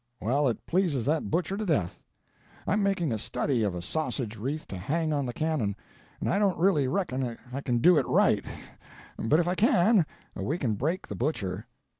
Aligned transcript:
Well, 0.19 0.47
it 0.47 0.65
pleases 0.65 1.05
that 1.05 1.29
butcher 1.29 1.57
to 1.57 1.63
death. 1.63 2.01
I'm 2.65 2.81
making 2.81 3.13
a 3.13 3.19
study 3.19 3.61
of 3.61 3.75
a 3.75 3.83
sausage 3.83 4.35
wreath 4.35 4.67
to 4.69 4.75
hang 4.79 5.13
on 5.13 5.27
the 5.27 5.31
cannon, 5.31 5.75
and 6.19 6.27
I 6.27 6.39
don't 6.39 6.57
really 6.57 6.87
reckon 6.87 7.37
I 7.53 7.61
can 7.61 7.77
do 7.77 7.99
it 7.99 8.07
right, 8.07 8.43
but 9.19 9.39
if 9.39 9.47
I 9.47 9.53
can, 9.53 10.07
we 10.33 10.57
can 10.57 10.73
break 10.73 11.07
the 11.07 11.15
butcher." 11.15 11.67